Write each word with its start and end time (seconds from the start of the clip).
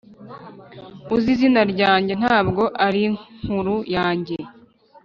uzi 1.15 1.27
izina 1.35 1.61
ryanjye 1.71 2.13
ntabwo 2.21 2.63
arinkuru 2.87 3.75
yanjye. 3.95 4.35